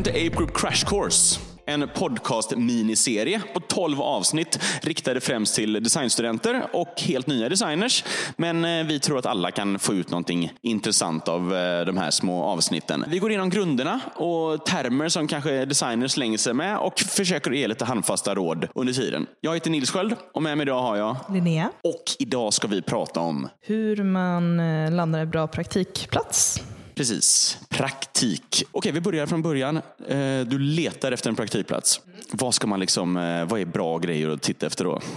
välkommen 0.00 0.22
till 0.22 0.28
Ape 0.28 0.36
Group 0.36 0.56
Crash 0.56 0.84
Course. 0.86 1.40
En 1.66 1.88
podcast-miniserie 1.88 3.42
på 3.54 3.60
12 3.60 4.00
avsnitt 4.00 4.58
riktade 4.82 5.20
främst 5.20 5.54
till 5.54 5.72
designstudenter 5.72 6.66
och 6.72 7.00
helt 7.00 7.26
nya 7.26 7.48
designers. 7.48 8.04
Men 8.36 8.64
eh, 8.64 8.86
vi 8.86 9.00
tror 9.00 9.18
att 9.18 9.26
alla 9.26 9.50
kan 9.50 9.78
få 9.78 9.94
ut 9.94 10.10
någonting 10.10 10.52
intressant 10.62 11.28
av 11.28 11.54
eh, 11.56 11.86
de 11.86 11.96
här 11.96 12.10
små 12.10 12.44
avsnitten. 12.44 13.04
Vi 13.08 13.18
går 13.18 13.30
igenom 13.30 13.50
grunderna 13.50 14.00
och 14.14 14.66
termer 14.66 15.08
som 15.08 15.28
kanske 15.28 15.64
designers 15.64 16.12
slänger 16.12 16.38
sig 16.38 16.54
med 16.54 16.78
och 16.78 17.00
försöker 17.00 17.50
ge 17.50 17.68
lite 17.68 17.84
handfasta 17.84 18.34
råd 18.34 18.68
under 18.74 18.92
tiden. 18.92 19.26
Jag 19.40 19.54
heter 19.54 19.70
Nils 19.70 19.90
Sköld 19.90 20.14
och 20.34 20.42
med 20.42 20.58
mig 20.58 20.64
idag 20.64 20.82
har 20.82 20.96
jag 20.96 21.16
Linnea. 21.30 21.70
och 21.84 22.04
idag 22.18 22.52
ska 22.52 22.68
vi 22.68 22.82
prata 22.82 23.20
om 23.20 23.48
Hur 23.60 24.04
man 24.04 24.60
eh, 24.60 24.92
landar 24.92 25.18
en 25.18 25.30
bra 25.30 25.46
praktikplats. 25.46 26.62
Precis, 26.94 27.58
praktik. 27.68 28.64
Okej, 28.72 28.92
vi 28.92 29.00
börjar 29.00 29.26
från 29.26 29.42
början. 29.42 29.76
Eh, 30.08 30.40
du 30.46 30.58
letar 30.58 31.12
efter 31.12 31.30
en 31.30 31.36
praktikplats. 31.36 32.00
Vad 32.32 32.54
ska 32.54 32.66
man 32.66 32.80
liksom, 32.80 33.16
eh, 33.16 33.44
vad 33.44 33.60
är 33.60 33.64
bra 33.64 33.98
grejer 33.98 34.28
att 34.28 34.42
titta 34.42 34.66
efter 34.66 34.84
då? 34.84 35.00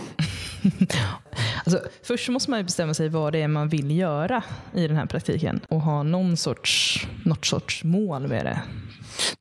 Alltså, 1.65 1.81
först 2.03 2.29
måste 2.29 2.51
man 2.51 2.65
bestämma 2.65 2.93
sig 2.93 3.09
vad 3.09 3.33
det 3.33 3.41
är 3.41 3.47
man 3.47 3.69
vill 3.69 3.97
göra 3.97 4.43
i 4.73 4.87
den 4.87 4.97
här 4.97 5.05
praktiken 5.05 5.59
och 5.69 5.81
ha 5.81 6.03
någon 6.03 6.37
sorts, 6.37 6.99
något 7.25 7.45
sorts 7.45 7.83
mål 7.83 8.27
med 8.27 8.45
det. 8.45 8.61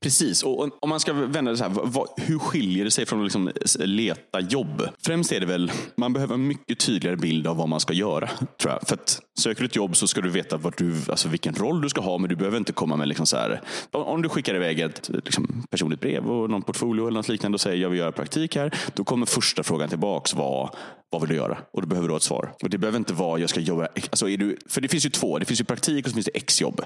Precis, 0.00 0.42
och 0.42 0.82
om 0.82 0.88
man 0.88 1.00
ska 1.00 1.12
vända 1.12 1.50
det 1.50 1.56
så 1.56 1.64
här, 1.64 1.70
vad, 1.70 2.08
hur 2.16 2.38
skiljer 2.38 2.84
det 2.84 2.90
sig 2.90 3.06
från 3.06 3.18
att 3.18 3.24
liksom 3.24 3.50
leta 3.78 4.40
jobb? 4.40 4.88
Främst 5.06 5.32
är 5.32 5.40
det 5.40 5.46
väl, 5.46 5.72
man 5.96 6.12
behöver 6.12 6.34
en 6.34 6.46
mycket 6.46 6.78
tydligare 6.78 7.16
bild 7.16 7.46
av 7.46 7.56
vad 7.56 7.68
man 7.68 7.80
ska 7.80 7.92
göra. 7.92 8.30
tror 8.60 8.72
jag. 8.72 8.88
För 8.88 8.94
att 8.94 9.20
söker 9.38 9.60
du 9.60 9.66
ett 9.66 9.77
jobb 9.77 9.97
så 9.97 10.08
ska 10.08 10.20
du 10.20 10.30
veta 10.30 10.56
vad 10.56 10.74
du, 10.77 10.94
alltså 11.08 11.28
vilken 11.28 11.55
roll 11.55 11.80
du 11.80 11.88
ska 11.88 12.00
ha, 12.00 12.19
men 12.19 12.28
du 12.28 12.36
behöver 12.36 12.58
inte 12.58 12.72
komma 12.72 12.97
med 12.97 13.08
liksom 13.08 13.27
så 13.27 13.36
här, 13.36 13.60
om 13.91 14.22
du 14.22 14.28
skickar 14.28 14.55
iväg 14.55 14.80
ett 14.80 15.10
liksom, 15.24 15.66
personligt 15.70 16.00
brev 16.00 16.30
och 16.30 16.50
någon 16.50 16.62
portfolio 16.62 17.06
eller 17.06 17.19
något 17.19 17.28
liknande 17.28 17.56
och 17.56 17.60
säger 17.60 17.82
jag 17.82 17.91
vill 17.91 17.98
göra 17.98 18.12
praktik 18.12 18.56
här, 18.56 18.75
då 18.94 19.04
kommer 19.04 19.27
första 19.27 19.62
frågan 19.62 19.88
tillbaks 19.88 20.34
vara 20.34 20.70
vad 21.12 21.20
vill 21.20 21.30
du 21.30 21.36
göra? 21.36 21.58
Och 21.72 21.82
då 21.82 21.88
behöver 21.88 22.08
du 22.08 22.12
ha 22.12 22.16
ett 22.16 22.22
svar. 22.22 22.52
Och 22.62 22.70
det 22.70 22.78
behöver 22.78 22.98
inte 22.98 23.14
vara 23.14 23.41
jag 23.41 23.50
ska 23.50 23.60
jobba, 23.60 23.88
alltså 24.10 24.28
är 24.28 24.36
du, 24.36 24.56
för 24.69 24.80
det 24.80 24.88
finns 24.88 25.06
ju 25.06 25.10
två, 25.10 25.38
det 25.38 25.44
finns 25.44 25.60
ju 25.60 25.64
praktik 25.64 26.04
och 26.04 26.10
så 26.10 26.14
finns 26.14 26.27
det 26.27 26.36
exjobb. 26.36 26.80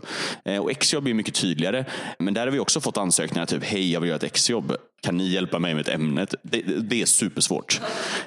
Eh, 0.45 0.63
och 0.63 0.71
exjobb 0.71 1.09
är 1.09 1.15
mycket 1.15 1.35
tydligare, 1.35 1.85
men 2.19 2.35
där 2.35 2.47
har 2.47 2.53
vi 2.53 2.59
också 2.59 2.76
fått 2.81 2.97
ansökningar, 2.97 3.47
typ 3.47 3.65
hej 3.65 3.93
jag 3.93 4.01
vill 4.01 4.09
göra 4.09 4.17
ett 4.17 4.23
exjobb. 4.23 4.77
Kan 5.03 5.17
ni 5.17 5.29
hjälpa 5.29 5.59
mig 5.59 5.75
med 5.75 5.81
ett 5.81 5.95
ämne? 5.95 6.27
Det, 6.43 6.63
det 6.63 7.03
är 7.03 7.07
supersvårt. 7.07 7.81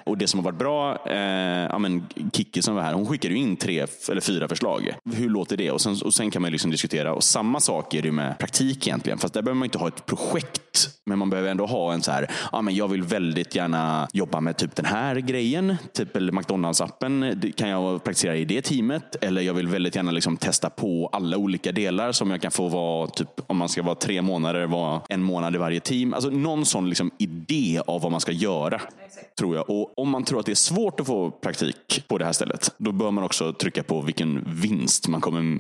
Och 0.04 0.18
det 0.18 0.28
som 0.28 0.40
har 0.40 0.46
varit 0.46 0.60
bra, 0.60 1.08
eh, 1.08 1.68
ja, 1.70 1.80
men 1.80 2.08
Kiki 2.34 2.62
som 2.62 2.76
var 2.76 2.82
här, 2.82 2.94
hon 2.94 3.06
skickade 3.06 3.34
ju 3.34 3.40
in 3.40 3.56
tre 3.56 3.86
eller 4.10 4.22
fyra 4.22 4.48
förslag. 4.48 4.94
Hur 5.14 5.30
låter 5.30 5.58
det? 5.58 5.72
Och 5.72 5.82
sen, 5.82 5.96
och 6.06 6.14
sen 6.14 6.32
kan 6.32 6.42
man 6.42 6.52
liksom 6.52 6.72
diskutera. 6.72 7.14
Och 7.14 7.24
samma 7.24 7.60
sak 7.60 7.94
är 7.94 8.02
det 8.02 8.12
med 8.12 8.38
praktik 8.38 8.88
egentligen. 8.88 9.20
Fast 9.20 9.34
där 9.34 9.42
behöver 9.42 9.60
man 9.60 9.66
inte 9.66 9.78
ha 9.78 9.88
ett 9.88 10.06
projekt. 10.06 10.90
Men 11.06 11.20
man 11.20 11.30
behöver 11.30 11.50
ändå 11.50 11.66
ha 11.66 11.94
en 11.94 12.02
så 12.02 12.12
här, 12.12 12.32
ja, 12.52 12.62
men 12.62 12.76
jag 12.76 12.88
vill 12.88 13.04
väldigt 13.04 13.56
gärna 13.56 14.08
jobba 14.14 14.42
med 14.42 14.58
typ 14.58 14.76
den 14.76 14.86
här 14.86 15.16
grejen. 15.16 15.78
Typ 15.94 16.16
eller 16.16 16.32
McDonalds-appen. 16.34 17.52
Kan 17.52 17.70
jag 17.70 18.04
praktisera 18.04 18.36
i 18.36 18.46
det 18.46 18.62
teamet? 18.62 19.24
Eller 19.24 19.42
jag 19.42 19.54
vill 19.54 19.68
väldigt 19.68 19.96
gärna 19.96 20.12
liksom 20.12 20.38
testa 20.38 20.70
på 20.70 21.10
alla 21.12 21.38
olika 21.38 21.72
delar 21.72 22.12
som 22.12 22.32
jag 22.32 22.42
kan 22.42 22.52
få 22.52 22.68
vara, 22.68 23.08
typ, 23.08 23.30
om 23.48 23.58
man 23.58 23.70
ska 23.70 23.84
vara 23.84 23.96
tre 23.96 24.22
månader, 24.22 24.66
vara 24.66 25.02
en 25.10 25.24
månad 25.24 25.56
i 25.56 25.58
varje 25.58 25.80
team. 25.80 26.14
Alltså 26.14 26.30
någon 26.30 26.66
sån 26.70 26.90
liksom 26.90 27.12
idé 27.18 27.82
av 27.88 28.02
vad 28.02 28.12
man 28.12 28.22
ska 28.22 28.32
göra. 28.32 28.82
Tror 29.40 29.56
jag. 29.56 29.70
Och 29.70 30.00
om 30.00 30.10
man 30.10 30.24
tror 30.24 30.40
att 30.40 30.46
det 30.46 30.52
är 30.52 30.56
svårt 30.56 31.00
att 31.00 31.08
få 31.08 31.32
praktik 31.32 32.04
på 32.08 32.18
det 32.18 32.26
här 32.26 32.34
stället, 32.34 32.72
då 32.78 32.92
bör 32.92 33.12
man 33.12 33.24
också 33.24 33.54
trycka 33.54 33.84
på 33.84 34.02
vilken 34.02 34.44
vinst 34.48 35.08
man 35.08 35.22
kommer 35.22 35.58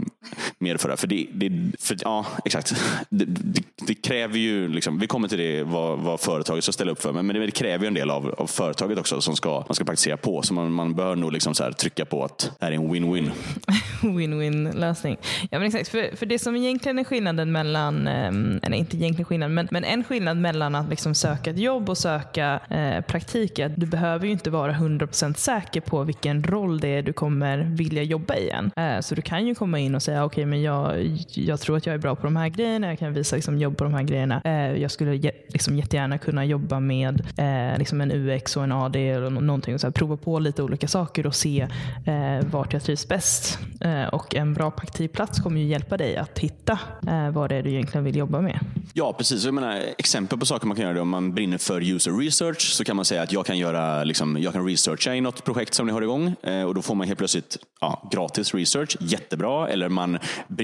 medföra. 0.59 0.97
För 0.97 1.07
det, 1.07 1.27
det 1.33 1.51
för, 1.79 1.97
ja, 2.01 2.25
exakt. 2.45 2.75
Det, 3.09 3.25
det, 3.25 3.63
det 3.87 3.93
kräver 3.95 4.37
ju, 4.37 4.67
liksom, 4.67 4.99
vi 4.99 5.07
kommer 5.07 5.27
till 5.27 5.37
det 5.37 5.63
vad, 5.63 5.99
vad 5.99 6.19
företaget 6.19 6.63
ska 6.63 6.71
ställa 6.71 6.91
upp 6.91 7.01
för, 7.01 7.13
men 7.13 7.27
det, 7.27 7.45
det 7.45 7.51
kräver 7.51 7.83
ju 7.83 7.87
en 7.87 7.93
del 7.93 8.09
av, 8.09 8.35
av 8.37 8.47
företaget 8.47 8.97
också 8.97 9.21
som 9.21 9.35
ska, 9.35 9.63
man 9.67 9.75
ska 9.75 9.85
praktisera 9.85 10.17
på. 10.17 10.41
Så 10.41 10.53
man, 10.53 10.71
man 10.71 10.95
bör 10.95 11.15
nog 11.15 11.31
liksom 11.31 11.53
så 11.53 11.63
här 11.63 11.71
trycka 11.71 12.05
på 12.05 12.23
att 12.23 12.51
det 12.59 12.65
här 12.65 12.71
är 12.71 12.75
en 12.75 12.93
win-win. 12.93 13.31
Win-win 14.01 14.79
lösning. 14.79 15.17
Ja 15.51 15.59
men 15.59 15.67
exakt, 15.67 15.87
för, 15.87 16.15
för 16.15 16.25
det 16.25 16.39
som 16.39 16.55
egentligen 16.55 16.99
är 16.99 17.03
skillnaden 17.03 17.51
mellan, 17.51 18.07
ehm, 18.07 18.59
eller 18.63 18.77
inte 18.77 18.97
egentligen 18.97 19.25
skillnad, 19.25 19.51
men, 19.51 19.67
men 19.71 19.83
en 19.83 20.03
skillnad 20.03 20.37
mellan 20.37 20.75
att 20.75 20.88
liksom 20.89 21.15
söka 21.15 21.49
ett 21.49 21.59
jobb 21.59 21.89
och 21.89 21.97
söka 21.97 22.59
eh, 22.69 23.01
praktik 23.01 23.59
är 23.59 23.65
att 23.65 23.75
du 23.75 23.85
behöver 23.85 24.25
ju 24.25 24.31
inte 24.31 24.49
vara 24.49 24.71
100% 24.73 25.33
säker 25.33 25.81
på 25.81 26.03
vilken 26.03 26.43
roll 26.43 26.79
det 26.79 26.87
är 26.87 27.01
du 27.01 27.13
kommer 27.13 27.57
vilja 27.57 28.03
jobba 28.03 28.35
i 28.35 28.49
än. 28.49 28.71
Eh, 28.75 28.99
så 29.01 29.15
du 29.15 29.21
kan 29.21 29.47
ju 29.47 29.55
komma 29.55 29.79
in 29.79 29.95
och 29.95 30.03
säga 30.03 30.25
okej 30.25 30.45
men 30.45 30.61
jag, 30.61 31.17
jag 31.33 31.59
tror 31.59 31.77
att 31.77 31.85
jag 31.85 31.93
är 31.93 31.99
bra 31.99 32.15
på 32.15 32.23
de 32.23 32.35
här 32.35 32.49
grejerna, 32.49 32.87
jag 32.87 32.99
kan 32.99 33.13
visa 33.13 33.35
liksom, 33.35 33.57
jobb 33.57 33.77
på 33.77 33.83
de 33.83 33.93
här 33.93 34.03
grejerna. 34.03 34.41
Eh, 34.45 34.81
jag 34.81 34.91
skulle 34.91 35.31
liksom, 35.47 35.77
jättegärna 35.77 36.17
kunna 36.17 36.45
jobba 36.45 36.79
med 36.79 37.21
eh, 37.37 37.77
liksom 37.77 38.01
en 38.01 38.11
UX 38.11 38.57
och 38.57 38.63
en 38.63 38.71
AD 38.71 38.95
eller 38.95 39.29
någonting 39.29 39.73
och 39.73 39.81
så 39.81 39.87
här, 39.87 39.91
prova 39.91 40.17
på 40.17 40.39
lite 40.39 40.63
olika 40.63 40.87
saker 40.87 41.27
och 41.27 41.35
se 41.35 41.67
eh, 42.05 42.47
vart 42.51 42.73
jag 42.73 42.83
trivs 42.83 43.07
bäst. 43.07 43.59
Eh, 43.81 44.07
och 44.07 44.35
en 44.35 44.53
bra 44.53 44.71
praktikplats 44.71 45.39
kommer 45.39 45.61
ju 45.61 45.67
hjälpa 45.67 45.97
dig 45.97 46.17
att 46.17 46.39
hitta 46.39 46.79
eh, 47.07 47.29
vad 47.29 47.49
det 47.49 47.55
är 47.55 47.63
du 47.63 47.69
egentligen 47.69 48.03
vill 48.03 48.15
jobba 48.15 48.41
med. 48.41 48.59
Ja, 48.93 49.13
precis. 49.13 49.45
Jag 49.45 49.53
menar, 49.53 49.83
exempel 49.97 50.39
på 50.39 50.45
saker 50.45 50.67
man 50.67 50.77
kan 50.77 50.85
göra. 50.85 51.01
Om 51.01 51.09
man 51.09 51.33
brinner 51.33 51.57
för 51.57 51.81
user 51.81 52.11
research 52.11 52.61
så 52.61 52.83
kan 52.83 52.95
man 52.95 53.05
säga 53.05 53.21
att 53.21 53.31
jag 53.31 53.45
kan, 53.45 53.57
göra, 53.57 54.03
liksom, 54.03 54.37
jag 54.41 54.53
kan 54.53 54.65
researcha 54.65 55.15
i 55.15 55.21
något 55.21 55.43
projekt 55.43 55.73
som 55.73 55.87
ni 55.87 55.93
har 55.93 56.01
igång 56.01 56.35
eh, 56.43 56.63
och 56.63 56.75
då 56.75 56.81
får 56.81 56.95
man 56.95 57.07
helt 57.07 57.17
plötsligt 57.17 57.57
ja, 57.81 58.09
gratis 58.11 58.53
research. 58.53 58.97
Jättebra. 58.99 59.69
Eller 59.69 59.89
man, 59.89 60.19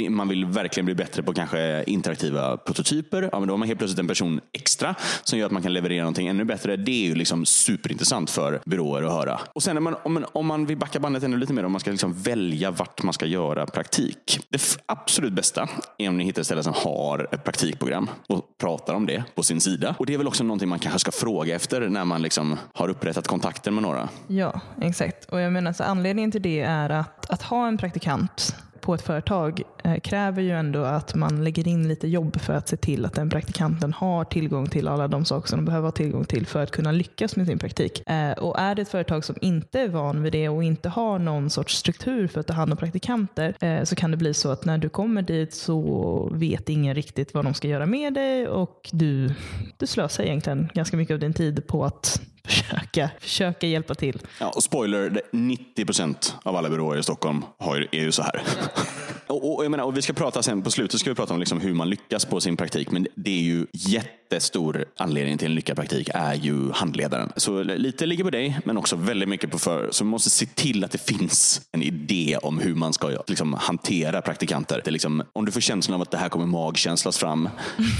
man 0.09 0.28
vill 0.28 0.46
verkligen 0.46 0.86
bli 0.86 0.96
bättre 0.96 1.24
på 1.24 1.34
kanske 1.34 1.84
interaktiva 1.88 2.58
prototyper. 2.58 3.30
Ja, 3.31 3.40
men 3.40 3.47
då 3.47 3.53
har 3.53 3.58
man 3.58 3.68
helt 3.68 3.80
plötsligt 3.80 4.00
en 4.00 4.08
person 4.08 4.42
extra 4.53 4.96
som 5.24 5.40
gör 5.40 5.46
att 5.46 5.52
man 5.52 5.62
kan 5.62 5.74
leverera 5.74 6.02
någonting 6.02 6.28
ännu 6.28 6.44
bättre. 6.44 6.75
Det 6.75 6.92
är 6.92 7.07
ju 7.07 7.16
liksom 7.16 7.46
superintressant 7.46 8.30
för 8.30 8.62
byråer 8.66 9.03
att 9.03 9.12
höra. 9.12 9.40
Och 9.53 9.63
sen 9.63 9.84
man, 9.84 9.96
om, 10.03 10.13
man, 10.13 10.25
om 10.34 10.46
man 10.46 10.66
vill 10.66 10.78
backa 10.78 11.00
bandet 11.00 11.24
ännu 11.24 11.38
lite 11.38 11.53
mer, 11.53 11.66
om 11.66 11.72
man 11.72 11.81
ska 11.81 11.92
liksom 11.92 12.13
välja 12.13 12.72
vart 12.72 13.03
man 13.03 13.13
ska 13.13 13.25
göra 13.25 13.66
praktik. 13.66 14.40
Det 14.50 14.78
absolut 14.86 15.34
bästa 15.34 15.69
är 15.97 16.09
om 16.09 16.18
ni 16.18 16.24
hittar 16.24 16.42
ett 16.42 16.46
ställe 16.46 16.63
som 16.63 16.74
har 16.74 17.28
ett 17.31 17.44
praktikprogram 17.44 18.09
och 18.27 18.57
pratar 18.57 18.93
om 18.93 19.05
det 19.05 19.23
på 19.35 19.43
sin 19.43 19.61
sida. 19.61 19.95
Och 19.99 20.05
det 20.05 20.13
är 20.13 20.17
väl 20.17 20.27
också 20.27 20.43
någonting 20.43 20.69
man 20.69 20.79
kanske 20.79 20.99
ska 20.99 21.11
fråga 21.11 21.55
efter 21.55 21.89
när 21.89 22.05
man 22.05 22.21
liksom 22.21 22.57
har 22.73 22.89
upprättat 22.89 23.27
kontakten 23.27 23.73
med 23.73 23.83
några. 23.83 24.09
Ja, 24.27 24.61
exakt. 24.81 25.25
Och 25.25 25.41
jag 25.41 25.53
menar 25.53 25.73
så 25.73 25.83
anledningen 25.83 26.31
till 26.31 26.41
det 26.41 26.61
är 26.61 26.89
att, 26.89 27.29
att 27.29 27.41
ha 27.41 27.67
en 27.67 27.77
praktikant 27.77 28.55
på 28.85 28.94
ett 28.94 29.01
företag 29.01 29.62
eh, 29.84 30.00
kräver 30.00 30.41
ju 30.41 30.51
ändå 30.51 30.84
att 30.84 31.16
man 31.16 31.44
lägger 31.44 31.68
in 31.68 31.88
lite 31.88 32.07
jobb 32.07 32.40
för 32.40 32.53
att 32.53 32.69
se 32.69 32.78
till 32.78 33.06
att 33.06 33.13
den 33.13 33.29
praktikanten 33.29 33.94
har 33.94 34.23
tillgång 34.25 34.69
till 34.69 34.88
alla 34.88 35.07
de 35.07 35.25
saker 35.25 35.47
som 35.47 35.59
de 35.59 35.66
behöver 35.66 35.88
ha 35.88 35.91
tillgång 35.91 36.25
till 36.25 36.46
för 36.46 36.63
att 36.63 36.72
kunna 36.72 36.91
lyckas 36.91 37.35
med 37.35 37.47
sin 37.47 37.59
praktik. 37.59 38.09
Eh, 38.09 38.31
och 38.31 38.59
är 38.59 38.75
det 38.75 38.81
ett 38.81 38.90
företag 38.90 39.25
som 39.25 39.35
inte 39.41 39.79
är 39.79 39.88
van 39.88 40.24
vid 40.24 40.31
det 40.31 40.50
och 40.50 40.63
inte 40.63 40.90
har 40.90 41.19
någon 41.19 41.50
sorts 41.50 41.78
struktur 41.78 42.28
för 42.28 42.40
att 42.40 42.47
ta 42.47 42.53
hand 42.53 42.72
om 42.72 42.78
praktikanter 42.78 43.56
eh, 43.59 43.84
så 43.84 43.95
kan 43.95 44.12
det 44.12 44.18
bli 44.18 44.34
så 44.34 44.51
att 44.51 44.66
när 44.66 44.78
du 44.78 44.90
kommer 44.90 45.22
dit 45.22 45.53
så 45.53 46.29
vet 46.34 46.69
ingen 46.69 46.95
riktigt 46.95 47.34
vad 47.34 47.45
de 47.45 47.53
ska 47.53 47.68
göra 47.68 47.85
med 47.85 48.13
dig 48.13 48.47
och 48.47 48.90
du, 48.91 49.34
du 49.78 49.88
slösar 49.88 50.24
egentligen 50.24 50.69
ganska 50.74 50.97
mycket 50.97 51.13
av 51.13 51.19
din 51.19 51.34
tid 51.34 51.68
på 51.68 51.85
att 51.85 52.22
försöka, 52.47 53.09
försöka 53.19 53.67
hjälpa 53.67 53.95
till. 53.95 54.19
Ja, 54.39 54.50
och 54.50 54.63
spoiler, 54.63 55.22
90 55.31 55.85
procent 55.85 56.35
av 56.44 56.56
alla 56.56 56.69
byråer 56.69 56.97
i 56.97 57.03
Stockholm 57.03 57.44
har, 57.59 57.88
är 57.91 58.01
ju 58.01 58.11
så 58.11 58.22
här. 58.22 58.41
och, 59.28 59.56
och, 59.56 59.66
jag 59.66 59.72
menar, 59.72 59.83
och 59.83 59.97
vi 59.97 60.01
ska 60.01 60.13
prata 60.13 60.44
sen 60.44 60.61
på 60.61 60.72
slutet 60.72 61.00
ska 61.00 61.09
vi 61.09 61.16
prata 61.16 61.33
om 61.33 61.39
liksom 61.39 61.61
hur 61.61 61.73
man 61.73 61.89
lyckas 61.89 62.25
på 62.25 62.41
sin 62.41 62.57
praktik. 62.57 62.91
Men 62.91 63.07
det 63.16 63.31
är 63.31 63.44
ju 63.44 63.66
jättestor 63.73 64.85
anledning 64.97 65.38
till 65.38 65.47
en 65.47 65.56
lyckad 65.56 65.75
praktik 65.75 66.09
är 66.13 66.33
ju 66.33 66.72
handledaren. 66.72 67.31
Så 67.35 67.63
lite 67.63 68.06
ligger 68.06 68.23
på 68.23 68.29
dig, 68.29 68.59
men 68.66 68.77
också 68.77 68.95
väldigt 68.95 69.29
mycket 69.29 69.51
på 69.51 69.59
för. 69.59 69.89
Så 69.91 70.03
man 70.03 70.12
måste 70.12 70.29
se 70.29 70.45
till 70.45 70.83
att 70.83 70.92
det 70.92 71.01
finns 71.01 71.62
en 71.71 71.81
idé 71.81 72.38
om 72.42 72.59
hur 72.59 72.75
man 72.75 72.94
ska 72.94 73.09
liksom, 73.27 73.53
hantera 73.53 74.21
praktikanter. 74.21 74.81
Det 74.83 74.89
är 74.89 74.92
liksom, 74.92 75.24
om 75.33 75.45
du 75.45 75.51
får 75.51 75.62
känslan 75.62 75.95
av 75.95 76.01
att 76.01 76.12
det 76.12 76.18
här 76.18 76.30
kommer 76.30 76.45
magkänslas 76.45 77.18
fram, 77.18 77.50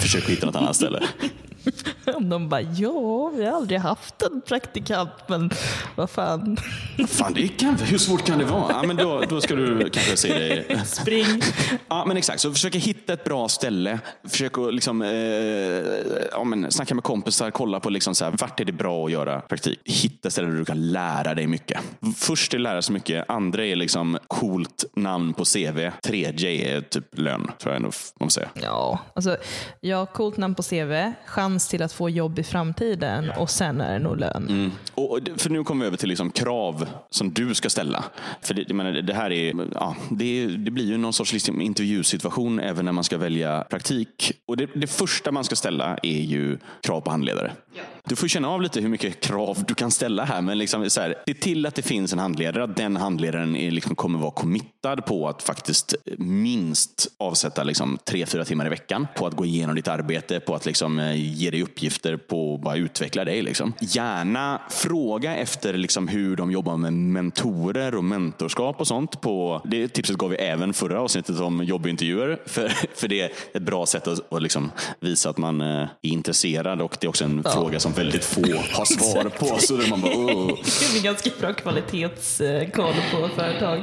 försök 0.02 0.30
hitta 0.30 0.46
något 0.46 0.56
annat 0.56 0.76
ställe. 0.76 1.04
De 2.30 2.50
bara, 2.50 2.62
ja, 2.62 3.30
vi 3.36 3.46
har 3.46 3.54
aldrig 3.54 3.80
haft 3.80 4.22
en 4.22 4.42
praktikant, 4.42 5.10
men 5.28 5.50
vad 5.96 6.10
fan. 6.10 6.58
Fan, 7.08 7.34
det 7.34 7.48
kan, 7.48 7.76
hur 7.76 7.98
svårt 7.98 8.26
kan 8.26 8.40
det 8.40 8.46
vara? 8.46 8.66
Ja, 8.70 8.84
men 8.84 8.96
då, 8.96 9.24
då 9.30 9.42
ska 9.42 9.56
du 9.56 9.90
kanske 9.90 10.18
se 10.18 10.34
dig... 10.34 10.82
Spring. 10.86 11.42
Ja, 11.88 12.06
men 12.08 12.18
exakt. 12.18 12.42
Så 12.42 12.52
försök 12.52 12.76
hitta 12.76 13.14
ett 13.14 13.24
bra 13.24 13.48
ställe. 13.48 14.00
Försök 14.28 14.58
att 14.58 14.74
liksom, 14.74 15.02
eh, 15.02 15.10
ja, 16.32 16.44
men 16.44 16.72
snacka 16.72 16.96
med 16.96 17.04
kompisar, 17.04 17.52
kolla 17.52 17.80
på 17.80 17.90
liksom 17.90 18.16
så 18.16 18.26
här, 18.26 18.36
vart 18.40 18.60
är 18.60 18.66
det 18.66 18.72
bra 18.72 19.06
att 19.06 19.12
göra 19.12 19.42
praktik. 19.42 19.80
Hitta 19.86 20.30
ställen 20.30 20.52
där 20.52 20.58
du 20.58 20.66
kan 20.66 20.92
lära 20.92 21.34
dig 21.34 21.48
mycket. 21.48 21.80
Först 22.16 22.54
är 22.54 22.60
lära 22.60 22.82
sig 22.82 22.94
mycket, 22.94 23.30
andra 23.30 23.66
är 23.66 23.76
liksom 23.76 24.18
coolt 24.28 24.86
namn 24.96 25.34
på 25.34 25.46
CV. 25.46 25.90
Tredje 26.04 26.50
är 26.50 26.82
typ 26.82 27.18
lön, 27.18 27.52
tror 27.60 27.74
jag 27.74 27.76
ändå 27.76 27.92
man 28.20 28.30
får 28.30 28.32
säga. 28.32 28.50
Ja, 28.54 29.00
alltså, 29.14 29.38
ja, 29.82 30.06
coolt 30.06 30.38
namn 30.38 30.56
på 30.56 30.64
CV, 30.64 31.12
chans 31.26 31.68
till 31.68 31.82
att 31.82 31.94
få 31.94 32.05
få 32.06 32.10
jobb 32.10 32.40
i 32.40 32.44
framtiden 32.44 33.32
och 33.38 33.50
sen 33.50 33.82
är 33.82 33.94
det 33.94 34.00
nog 34.00 34.20
lön. 34.20 34.48
Mm. 34.50 34.72
Och, 34.96 35.20
för 35.38 35.50
nu 35.50 35.64
kommer 35.64 35.86
vi 35.86 35.88
över 35.88 35.98
till 35.98 36.10
liksom 36.10 36.32
krav 36.32 36.88
som 37.10 37.34
du 37.34 37.56
ska 37.56 37.70
ställa. 37.70 38.04
För 38.42 38.54
det, 38.54 38.74
menar, 38.74 38.92
det 38.92 39.14
här 39.14 39.32
är, 39.32 39.54
ja, 39.74 39.96
det, 40.10 40.48
det 40.48 40.72
blir 40.72 40.86
ju 40.86 40.98
någon 40.98 41.14
sorts 41.14 41.34
liksom 41.34 41.62
intervjusituation 41.62 42.60
även 42.60 42.86
när 42.86 42.92
man 42.92 43.04
ska 43.04 43.18
välja 43.18 43.64
praktik. 43.70 44.32
Och 44.48 44.58
det, 44.58 44.70
det 44.76 44.88
första 44.88 45.32
man 45.32 45.44
ska 45.44 45.56
ställa 45.56 45.98
är 46.04 46.22
ju 46.22 46.58
krav 46.82 47.02
på 47.02 47.12
handledare. 47.12 47.52
Du 48.04 48.16
får 48.16 48.28
känna 48.28 48.50
av 48.50 48.62
lite 48.62 48.82
hur 48.82 48.90
mycket 48.90 49.20
krav 49.20 49.64
du 49.68 49.76
kan 49.76 49.92
ställa 49.92 50.24
här. 50.24 50.42
Men 50.42 50.58
liksom 50.58 50.90
så 50.90 51.02
här, 51.02 51.16
se 51.28 51.34
till 51.34 51.66
att 51.66 51.76
det 51.76 51.82
finns 51.82 52.14
en 52.14 52.20
handledare. 52.20 52.64
Att 52.64 52.76
den 52.76 52.96
handledaren 52.96 53.56
är, 53.56 53.72
liksom, 53.72 53.96
kommer 53.96 54.20
vara 54.20 54.32
committad 54.32 55.06
på 55.06 55.28
att 55.28 55.44
faktiskt 55.44 55.96
minst 56.18 57.08
avsätta 57.18 57.64
liksom, 57.64 57.98
tre, 58.04 58.26
fyra 58.26 58.46
timmar 58.46 58.66
i 58.66 58.70
veckan 58.70 59.08
på 59.16 59.28
att 59.28 59.34
gå 59.34 59.46
igenom 59.46 59.76
ditt 59.76 59.88
arbete, 59.88 60.40
på 60.40 60.56
att 60.56 60.66
liksom, 60.66 61.00
eh, 61.00 61.16
ge 61.16 61.52
dig 61.52 61.64
uppgifter, 61.64 62.18
på 62.18 62.56
att 62.56 62.62
bara 62.62 62.76
utveckla 62.76 63.26
dig. 63.26 63.42
Liksom. 63.42 63.74
Gärna 63.80 64.62
fråga 64.70 65.36
efter 65.36 65.74
liksom, 65.74 66.08
hur 66.08 66.36
de 66.36 66.52
jobbar 66.52 66.78
med 66.78 66.94
mentorer 66.94 67.96
och 67.96 68.04
mentorskap 68.04 68.80
och 68.80 68.88
sånt. 68.88 69.22
På, 69.22 69.62
det 69.66 69.88
tipset 69.88 70.18
gav 70.18 70.30
vi 70.30 70.36
även 70.36 70.74
förra 70.74 71.02
avsnittet 71.02 71.40
om 71.40 71.64
jobbintervjuer. 71.64 72.42
För, 72.46 72.70
för 72.96 73.08
det 73.08 73.22
är 73.22 73.32
ett 73.54 73.64
bra 73.64 73.86
sätt 73.86 74.08
att, 74.08 74.34
att 74.34 74.42
liksom, 74.42 74.72
visa 75.00 75.30
att 75.30 75.38
man 75.38 75.62
eh, 75.62 75.68
är 75.68 75.90
intresserad 76.02 76.82
och 76.82 76.98
det 77.00 77.08
är 77.08 77.10
också 77.10 77.24
en 77.24 77.44
fråga 77.44 77.65
som 77.80 77.94
väldigt 77.94 78.26
få 78.26 78.42
har 78.72 78.86
svar 78.86 79.30
på. 79.30 79.58
Så 79.60 79.74
man 79.90 80.02
bara, 80.02 80.16
"Åh." 80.16 80.48
Det 80.92 80.98
är 80.98 81.04
ganska 81.04 81.30
bra 81.40 81.54
kvalitetskoll 81.54 82.96
på 83.12 83.30
företag 83.36 83.82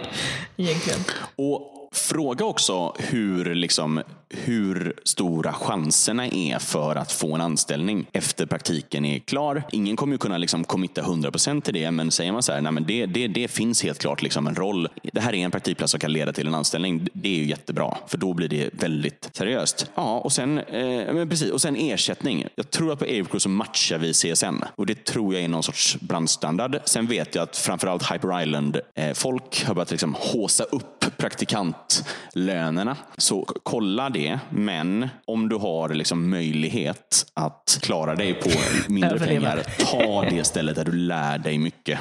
egentligen. 0.56 1.00
Och 1.37 1.69
Fråga 1.94 2.44
också 2.44 2.94
hur, 2.99 3.55
liksom, 3.55 4.02
hur 4.32 4.93
stora 5.05 5.52
chanserna 5.52 6.26
är 6.26 6.58
för 6.58 6.96
att 6.96 7.12
få 7.12 7.34
en 7.34 7.40
anställning 7.40 8.06
efter 8.12 8.46
praktiken 8.46 9.05
är 9.05 9.19
klar. 9.19 9.62
Ingen 9.73 9.96
kommer 9.96 10.14
ju 10.14 10.19
kunna 10.19 10.38
liksom 10.38 10.64
committa 10.64 11.02
100% 11.02 11.61
till 11.61 11.75
det, 11.75 11.90
men 11.90 12.11
säger 12.11 12.32
man 12.32 12.43
så 12.43 12.52
här, 12.52 12.61
nej, 12.61 12.73
men 12.73 12.84
det, 12.87 13.06
det, 13.06 13.29
det 13.29 13.49
finns 13.49 13.82
helt 13.82 13.99
klart 13.99 14.23
liksom 14.23 14.46
en 14.46 14.55
roll. 14.55 14.88
Det 15.12 15.20
här 15.20 15.34
är 15.34 15.44
en 15.44 15.50
praktikplats 15.50 15.90
som 15.90 16.00
kan 16.00 16.12
leda 16.12 16.32
till 16.32 16.46
en 16.46 16.55
anställning. 16.55 17.08
Det 17.12 17.29
är 17.29 17.38
ju 17.38 17.46
jättebra, 17.46 17.96
för 18.06 18.19
då 18.19 18.34
blir 18.34 18.49
det 18.49 18.70
väldigt 18.73 19.31
seriöst. 19.32 19.90
Ja, 19.94 20.19
och 20.19 20.32
sen, 20.32 20.58
eh, 20.58 21.14
men 21.14 21.28
precis, 21.28 21.50
och 21.50 21.61
sen 21.61 21.76
ersättning. 21.76 22.46
Jag 22.55 22.70
tror 22.70 22.93
att 22.93 22.99
på 22.99 23.05
Aircrew 23.05 23.38
så 23.40 23.49
matchar 23.49 23.99
vi 23.99 24.12
CSN 24.12 24.64
och 24.76 24.87
det 24.87 25.05
tror 25.05 25.35
jag 25.35 25.43
är 25.43 25.49
någon 25.49 25.62
sorts 25.62 25.96
brandstandard. 26.00 26.81
Sen 26.85 27.06
vet 27.06 27.35
jag 27.35 27.43
att 27.43 27.56
framförallt 27.56 28.12
Hyper 28.12 28.43
Island-folk 28.43 29.62
eh, 29.62 29.67
har 29.67 29.75
börjat 29.75 29.90
liksom 29.90 30.17
håsa 30.19 30.64
upp 30.64 31.01
praktikantlönerna. 31.23 32.97
Så 33.17 33.47
kolla 33.63 34.11
det, 34.11 34.39
men 34.51 35.09
om 35.25 35.49
du 35.49 35.57
har 35.57 35.89
liksom 35.89 36.31
möjlighet 36.31 37.27
att 37.35 37.79
klara 37.83 38.15
dig 38.15 38.35
på 38.35 38.51
mindre 38.89 39.19
pengar, 39.19 39.63
ta 39.79 40.25
det 40.31 40.45
stället 40.45 40.77
där 40.77 40.85
du 40.85 40.93
lär 40.93 41.39
dig 41.39 41.59
mycket. 41.59 41.99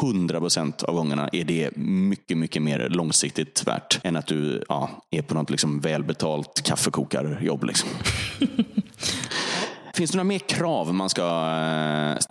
100 0.00 0.40
procent 0.40 0.82
av 0.82 0.94
gångerna 0.94 1.28
är 1.32 1.44
det 1.44 1.76
mycket, 1.76 2.36
mycket 2.36 2.62
mer 2.62 2.88
långsiktigt 2.88 3.66
värt 3.66 4.00
än 4.04 4.16
att 4.16 4.26
du 4.26 4.64
ja, 4.68 4.90
är 5.10 5.22
på 5.22 5.34
något 5.34 5.50
liksom 5.50 5.80
välbetalt 5.80 6.62
kaffekokarjobb. 6.64 7.64
Liksom. 7.64 7.88
Finns 9.94 10.10
det 10.10 10.16
några 10.16 10.24
mer 10.24 10.38
krav 10.38 10.94
man 10.94 11.10
ska... 11.10 11.22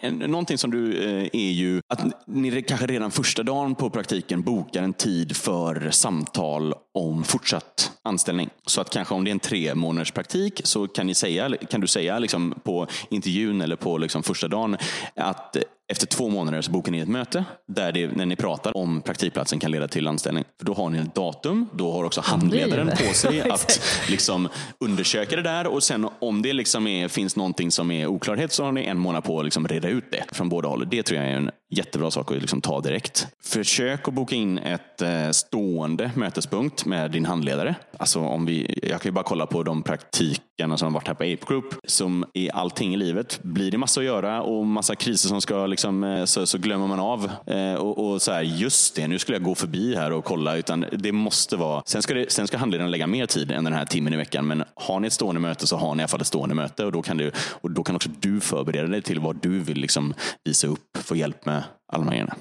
Eh, 0.01 0.11
någonting 0.11 0.57
som 0.57 0.71
du 0.71 1.03
eh, 1.03 1.29
är 1.33 1.51
ju 1.51 1.81
att 1.89 2.27
ni 2.27 2.61
kanske 2.61 2.87
redan 2.87 3.11
första 3.11 3.43
dagen 3.43 3.75
på 3.75 3.89
praktiken 3.89 4.41
bokar 4.41 4.83
en 4.83 4.93
tid 4.93 5.35
för 5.35 5.89
samtal 5.89 6.73
om 6.93 7.23
fortsatt 7.23 7.91
anställning. 8.03 8.49
Så 8.65 8.81
att 8.81 8.89
kanske 8.89 9.13
om 9.13 9.23
det 9.23 9.29
är 9.29 9.31
en 9.31 9.39
tre 9.39 9.75
månaders 9.75 10.11
praktik 10.11 10.61
så 10.63 10.87
kan, 10.87 11.07
ni 11.07 11.13
säga, 11.13 11.57
kan 11.69 11.81
du 11.81 11.87
säga 11.87 12.19
liksom 12.19 12.53
på 12.63 12.87
intervjun 13.09 13.61
eller 13.61 13.75
på 13.75 13.97
liksom 13.97 14.23
första 14.23 14.47
dagen 14.47 14.77
att 15.15 15.57
efter 15.91 16.07
två 16.07 16.29
månader 16.29 16.61
så 16.61 16.71
bokar 16.71 16.91
ni 16.91 16.99
ett 16.99 17.07
möte 17.07 17.45
där 17.67 17.91
det, 17.91 18.07
när 18.07 18.25
ni 18.25 18.35
pratar 18.35 18.77
om 18.77 19.01
praktikplatsen 19.01 19.59
kan 19.59 19.71
leda 19.71 19.87
till 19.87 20.07
anställning. 20.07 20.43
För 20.57 20.65
då 20.65 20.73
har 20.73 20.89
ni 20.89 20.97
ett 20.97 21.15
datum, 21.15 21.69
då 21.73 21.91
har 21.91 22.03
också 22.03 22.21
handledaren 22.21 22.89
på 22.89 23.13
sig 23.13 23.41
att 23.49 23.81
liksom 24.09 24.49
undersöka 24.79 25.35
det 25.35 25.41
där 25.41 25.67
och 25.67 25.83
sen 25.83 26.09
om 26.19 26.41
det 26.41 26.53
liksom 26.53 26.87
är, 26.87 27.07
finns 27.07 27.35
någonting 27.35 27.71
som 27.71 27.91
är 27.91 28.07
oklarhet 28.07 28.51
så 28.51 28.63
har 28.63 28.71
ni 28.71 28.83
en 28.83 28.97
månad 28.97 29.23
på 29.23 29.39
att 29.39 29.45
liksom 29.45 29.67
reda 29.67 29.89
ut 29.89 30.11
det 30.11 30.23
från 30.31 30.49
båda 30.49 30.67
håll. 30.67 30.87
Det 30.91 31.03
tror 31.03 31.19
jag 31.19 31.29
är 31.29 31.35
en 31.35 31.51
jättebra 31.77 32.11
sak 32.11 32.31
att 32.31 32.41
liksom 32.41 32.61
ta 32.61 32.81
direkt. 32.81 33.27
Försök 33.43 34.07
att 34.07 34.13
boka 34.13 34.35
in 34.35 34.57
ett 34.57 35.01
eh, 35.01 35.29
stående 35.29 36.11
mötespunkt 36.15 36.85
med 36.85 37.11
din 37.11 37.25
handledare. 37.25 37.75
Alltså 37.97 38.19
om 38.19 38.45
vi, 38.45 38.79
jag 38.83 39.01
kan 39.01 39.09
ju 39.09 39.13
bara 39.13 39.23
kolla 39.23 39.45
på 39.45 39.63
de 39.63 39.83
praktik 39.83 40.41
praktikerna 40.57 40.77
som 40.77 40.85
har 40.85 40.93
varit 40.93 41.07
här 41.07 41.13
på 41.13 41.23
Ape 41.23 41.53
Group. 41.53 41.65
Som 41.87 42.25
i 42.33 42.49
allting 42.51 42.93
i 42.93 42.97
livet 42.97 43.39
blir 43.43 43.71
det 43.71 43.77
massa 43.77 43.99
att 43.99 44.05
göra 44.05 44.41
och 44.41 44.65
massa 44.65 44.95
kriser 44.95 45.29
som 45.29 45.41
ska 45.41 45.65
liksom, 45.65 46.03
eh, 46.03 46.25
så, 46.25 46.45
så 46.45 46.57
glömmer 46.57 46.87
man 46.87 46.99
av. 46.99 47.31
Eh, 47.47 47.73
och, 47.73 48.11
och 48.11 48.21
så 48.21 48.31
här, 48.31 48.41
just 48.41 48.95
det, 48.95 49.07
nu 49.07 49.19
skulle 49.19 49.35
jag 49.35 49.43
gå 49.43 49.55
förbi 49.55 49.95
här 49.95 50.11
och 50.11 50.25
kolla. 50.25 50.57
Utan 50.57 50.85
det 50.91 51.11
måste 51.11 51.57
vara, 51.57 51.83
sen 51.85 52.01
ska, 52.01 52.13
det, 52.13 52.31
sen 52.31 52.47
ska 52.47 52.57
handledaren 52.57 52.91
lägga 52.91 53.07
mer 53.07 53.25
tid 53.25 53.51
än 53.51 53.63
den 53.63 53.73
här 53.73 53.85
timmen 53.85 54.13
i 54.13 54.17
veckan. 54.17 54.47
Men 54.47 54.63
har 54.75 54.99
ni 54.99 55.07
ett 55.07 55.13
stående 55.13 55.41
möte 55.41 55.67
så 55.67 55.77
har 55.77 55.95
ni 55.95 56.01
i 56.01 56.03
alla 56.03 56.07
fall 56.07 56.21
ett 56.21 56.27
stående 56.27 56.55
möte. 56.55 56.85
Och 56.85 56.91
då 56.91 57.01
kan, 57.01 57.17
du, 57.17 57.31
och 57.61 57.71
då 57.71 57.83
kan 57.83 57.95
också 57.95 58.09
du 58.19 58.39
förbereda 58.39 58.87
dig 58.87 59.01
till 59.01 59.19
vad 59.19 59.41
du 59.41 59.59
vill 59.59 59.77
liksom 59.77 60.13
visa 60.43 60.67
upp, 60.67 60.97
få 60.97 61.15
hjälp 61.15 61.45
med 61.45 61.63
alla 61.93 62.03
de 62.03 62.07
här 62.07 62.11
grejerna. 62.11 62.35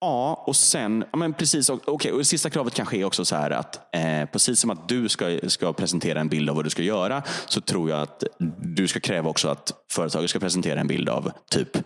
Ja, 0.00 0.44
och 0.46 0.56
sen, 0.56 1.04
ja, 1.12 1.18
men 1.18 1.32
precis, 1.34 1.70
och- 1.70 1.88
och 1.88 2.00
det 2.18 2.24
sista 2.24 2.50
kravet 2.50 2.74
kanske 2.74 2.96
är 2.96 3.04
också 3.04 3.24
så 3.24 3.36
här 3.36 3.50
att 3.50 3.94
eh, 3.94 4.26
precis 4.32 4.60
som 4.60 4.70
att 4.70 4.88
du 4.88 5.08
ska, 5.08 5.38
ska 5.48 5.72
presentera 5.72 6.20
en 6.20 6.28
bild 6.28 6.50
av 6.50 6.56
vad 6.56 6.64
du 6.64 6.70
ska 6.70 6.82
göra 6.82 7.22
så 7.46 7.60
tror 7.60 7.90
jag 7.90 8.00
att 8.00 8.24
du 8.58 8.88
ska 8.88 9.00
kräva 9.00 9.28
också 9.30 9.48
att 9.48 9.72
företaget 9.92 10.30
ska 10.30 10.38
presentera 10.38 10.80
en 10.80 10.86
bild 10.86 11.08
av 11.08 11.30
typ 11.50 11.76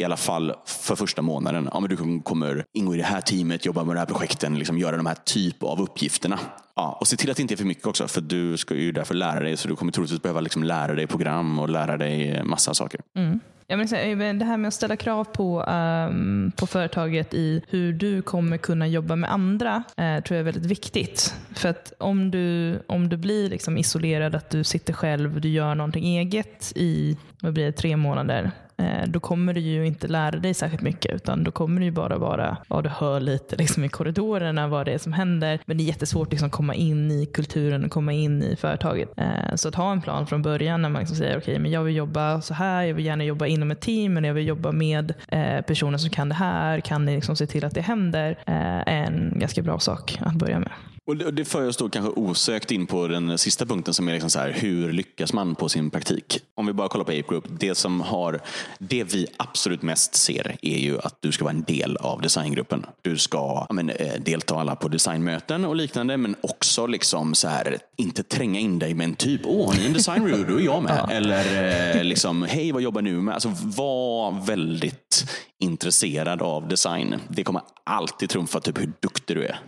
i 0.00 0.04
alla 0.04 0.16
fall 0.16 0.54
för 0.66 0.96
första 0.96 1.22
månaden. 1.22 1.68
Ja, 1.72 1.80
men 1.80 1.90
du 1.90 2.20
kommer 2.20 2.64
ingå 2.72 2.94
i 2.94 2.98
det 2.98 3.04
här 3.04 3.20
teamet, 3.20 3.66
jobba 3.66 3.84
med 3.84 3.96
de 3.96 3.98
här 3.98 4.06
projekten, 4.06 4.58
liksom 4.58 4.78
göra 4.78 4.96
de 4.96 5.06
här 5.06 5.16
typ 5.24 5.62
av 5.62 5.80
uppgifterna. 5.80 6.38
Ja, 6.76 6.96
och 7.00 7.08
se 7.08 7.16
till 7.16 7.30
att 7.30 7.36
det 7.36 7.42
inte 7.42 7.54
är 7.54 7.56
för 7.56 7.64
mycket 7.64 7.86
också, 7.86 8.08
för 8.08 8.20
du 8.20 8.56
ska 8.56 8.74
ju 8.74 8.92
därför 8.92 9.14
lära 9.14 9.40
dig. 9.40 9.56
Så 9.56 9.68
du 9.68 9.76
kommer 9.76 9.92
troligtvis 9.92 10.22
behöva 10.22 10.40
liksom 10.40 10.64
lära 10.64 10.94
dig 10.94 11.06
program 11.06 11.58
och 11.58 11.68
lära 11.68 11.96
dig 11.96 12.44
massa 12.44 12.74
saker. 12.74 13.00
Mm. 13.16 13.40
Ja, 13.66 13.96
eh, 13.96 14.16
men 14.16 14.38
det 14.38 14.44
här 14.44 14.56
med 14.56 14.68
att 14.68 14.74
ställa 14.74 14.96
krav 14.96 15.24
på, 15.24 15.62
um, 15.62 16.52
på 16.56 16.66
företaget 16.66 17.34
i 17.34 17.62
hur 17.68 17.92
du 17.92 18.22
kommer 18.22 18.56
kunna 18.56 18.86
jobba 18.86 19.16
med 19.16 19.32
andra 19.32 19.76
uh, 19.76 20.22
tror 20.22 20.36
jag 20.36 20.38
är 20.38 20.42
väldigt 20.42 20.66
viktigt. 20.66 21.34
För 21.54 21.68
att 21.68 21.92
om 21.98 22.30
du, 22.30 22.78
om 22.86 23.08
du 23.08 23.16
blir 23.16 23.50
liksom 23.50 23.78
isolerad, 23.78 24.34
att 24.34 24.50
du 24.50 24.64
sitter 24.64 24.92
själv 24.92 25.34
och 25.34 25.40
du 25.40 25.48
gör 25.48 25.74
någonting 25.74 26.04
eget 26.04 26.72
i 26.74 27.16
vad 27.40 27.52
blir 27.52 27.64
det, 27.64 27.72
tre 27.72 27.96
månader, 27.96 28.50
Eh, 28.80 29.06
då 29.06 29.20
kommer 29.20 29.54
du 29.54 29.60
ju 29.60 29.86
inte 29.86 30.08
lära 30.08 30.38
dig 30.38 30.54
särskilt 30.54 30.82
mycket 30.82 31.14
utan 31.14 31.44
då 31.44 31.50
kommer 31.50 31.80
det 31.80 31.84
ju 31.84 31.90
bara 31.90 32.18
vara 32.18 32.56
ja 32.68 32.82
du 32.82 32.88
hör 32.88 33.20
lite 33.20 33.56
liksom 33.56 33.84
i 33.84 33.88
korridorerna, 33.88 34.68
vad 34.68 34.86
det 34.86 34.92
är 34.92 34.98
som 34.98 35.12
händer. 35.12 35.60
Men 35.64 35.76
det 35.76 35.82
är 35.82 35.86
jättesvårt 35.86 36.26
att 36.26 36.32
liksom 36.32 36.50
komma 36.50 36.74
in 36.74 37.10
i 37.10 37.26
kulturen 37.26 37.84
och 37.84 37.90
komma 37.90 38.12
in 38.12 38.42
i 38.42 38.56
företaget. 38.56 39.08
Eh, 39.16 39.54
så 39.54 39.68
att 39.68 39.74
ha 39.74 39.92
en 39.92 40.00
plan 40.00 40.26
från 40.26 40.42
början 40.42 40.82
när 40.82 40.88
man 40.88 41.00
liksom 41.00 41.16
säger 41.16 41.38
okej, 41.38 41.58
men 41.58 41.70
jag 41.70 41.82
vill 41.82 41.96
jobba 41.96 42.40
så 42.40 42.54
här, 42.54 42.82
jag 42.82 42.94
vill 42.94 43.06
gärna 43.06 43.24
jobba 43.24 43.46
inom 43.46 43.70
ett 43.70 43.80
team, 43.80 44.14
men 44.14 44.24
jag 44.24 44.34
vill 44.34 44.46
jobba 44.46 44.72
med 44.72 45.14
eh, 45.28 45.60
personer 45.60 45.98
som 45.98 46.10
kan 46.10 46.28
det 46.28 46.34
här. 46.34 46.80
Kan 46.80 47.04
ni 47.04 47.14
liksom 47.14 47.36
se 47.36 47.46
till 47.46 47.64
att 47.64 47.74
det 47.74 47.80
händer? 47.80 48.38
Är 48.46 49.04
en 49.04 49.32
ganska 49.36 49.62
bra 49.62 49.78
sak 49.78 50.18
att 50.20 50.34
börja 50.34 50.58
med. 50.58 50.70
Och 51.10 51.16
det, 51.16 51.44
för 51.44 51.68
oss 51.68 51.76
då 51.76 51.88
kanske 51.88 52.12
osökt 52.20 52.70
in 52.70 52.86
på 52.86 53.08
den 53.08 53.38
sista 53.38 53.66
punkten 53.66 53.94
som 53.94 54.08
är 54.08 54.12
liksom 54.12 54.30
så 54.30 54.38
här, 54.38 54.50
hur 54.50 54.92
lyckas 54.92 55.32
man 55.32 55.54
på 55.54 55.68
sin 55.68 55.90
praktik? 55.90 56.40
Om 56.54 56.66
vi 56.66 56.72
bara 56.72 56.88
kollar 56.88 57.04
på 57.04 57.10
Ape 57.10 57.24
Group, 57.28 57.44
det 57.48 57.74
som 57.74 58.00
har, 58.00 58.40
det 58.78 59.04
vi 59.04 59.26
absolut 59.36 59.82
mest 59.82 60.14
ser 60.14 60.56
är 60.62 60.78
ju 60.78 60.98
att 60.98 61.16
du 61.20 61.32
ska 61.32 61.44
vara 61.44 61.54
en 61.54 61.62
del 61.62 61.96
av 61.96 62.20
designgruppen. 62.20 62.86
Du 63.02 63.18
ska 63.18 63.66
ja, 63.68 63.74
men, 63.74 63.90
eh, 63.90 64.20
delta 64.20 64.54
alla 64.54 64.76
på 64.76 64.88
designmöten 64.88 65.64
och 65.64 65.76
liknande, 65.76 66.16
men 66.16 66.36
också 66.40 66.86
liksom 66.86 67.34
så 67.34 67.48
här, 67.48 67.78
inte 67.96 68.22
tränga 68.22 68.60
in 68.60 68.78
dig 68.78 68.94
med 68.94 69.04
en 69.04 69.14
typ, 69.14 69.40
åh, 69.44 69.74
ni 69.76 69.82
är 69.82 69.86
en 69.86 69.92
design 69.92 70.26
review, 70.26 70.52
då 70.52 70.60
är 70.60 70.64
jag 70.64 70.82
med. 70.82 71.08
Eller 71.10 71.96
eh, 71.96 72.04
liksom, 72.04 72.42
hej, 72.42 72.72
vad 72.72 72.82
jobbar 72.82 73.02
ni 73.02 73.12
med? 73.12 73.34
Alltså, 73.34 73.52
var 73.62 74.46
väldigt 74.46 75.24
intresserad 75.58 76.42
av 76.42 76.68
design. 76.68 77.14
Det 77.28 77.44
kommer 77.44 77.62
alltid 77.84 78.28
trumfa 78.28 78.60
typ 78.60 78.78
hur 78.78 78.92
duktig 79.00 79.36
du 79.36 79.44
är. 79.44 79.60